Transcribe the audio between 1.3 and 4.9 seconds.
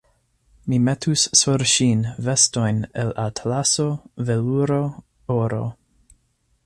sur ŝin vestojn el atlaso, veluro,